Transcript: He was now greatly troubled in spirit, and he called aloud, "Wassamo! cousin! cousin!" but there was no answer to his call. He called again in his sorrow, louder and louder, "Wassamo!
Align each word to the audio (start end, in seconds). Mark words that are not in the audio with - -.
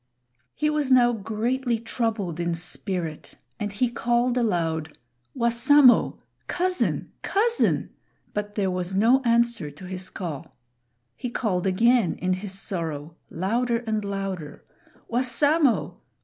He 0.55 0.71
was 0.71 0.91
now 0.91 1.13
greatly 1.13 1.77
troubled 1.77 2.39
in 2.39 2.55
spirit, 2.55 3.35
and 3.59 3.71
he 3.71 3.87
called 3.87 4.35
aloud, 4.35 4.97
"Wassamo! 5.35 6.17
cousin! 6.47 7.11
cousin!" 7.21 7.91
but 8.33 8.55
there 8.55 8.71
was 8.71 8.95
no 8.95 9.21
answer 9.23 9.69
to 9.69 9.85
his 9.85 10.09
call. 10.09 10.57
He 11.15 11.29
called 11.29 11.67
again 11.67 12.15
in 12.15 12.33
his 12.33 12.57
sorrow, 12.57 13.15
louder 13.29 13.83
and 13.85 14.03
louder, 14.03 14.65
"Wassamo! 15.07 15.99